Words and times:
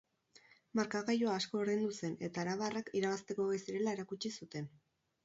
Markagailua 0.77 1.35
asko 1.41 1.61
berdindu 1.61 1.91
zen 1.99 2.15
eta 2.29 2.41
arabarrak 2.45 2.89
irabazteko 3.01 3.47
gai 3.53 3.59
zirela 3.67 3.95
erakutsi 3.99 4.33
zuten. 4.39 4.73